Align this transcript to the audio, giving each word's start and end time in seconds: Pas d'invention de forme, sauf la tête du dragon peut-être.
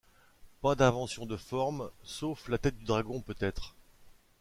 Pas 0.61 0.73
d'invention 0.73 1.27
de 1.27 1.37
forme, 1.37 1.91
sauf 2.01 2.47
la 2.49 2.57
tête 2.57 2.75
du 2.75 2.85
dragon 2.85 3.21
peut-être. 3.21 3.75